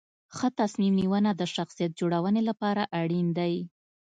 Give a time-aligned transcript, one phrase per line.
[0.35, 3.53] ښه تصمیم نیونه د شخصیت جوړونې لپاره اړین دي.